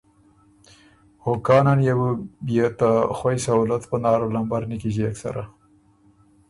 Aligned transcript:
او 1.23 1.31
کانه 1.45 1.73
نيې 1.77 1.93
بُو 1.99 2.09
بيې 2.45 2.67
ته 2.79 2.89
خوئ 3.17 3.37
سهولت 3.45 3.83
پناره 3.89 4.27
لمبر 4.35 4.61
نیکیݫيېک 4.69 5.15
سره۔ 5.23 5.43